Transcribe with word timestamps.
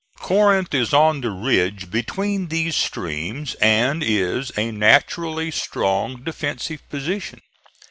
Corinth 0.17 0.73
is 0.73 0.95
on 0.95 1.21
the 1.21 1.29
ridge 1.29 1.91
between 1.91 2.47
these 2.47 2.75
streams 2.75 3.53
and 3.61 4.01
is 4.01 4.51
a 4.57 4.71
naturally 4.71 5.51
strong 5.51 6.23
defensive 6.23 6.81
position. 6.89 7.39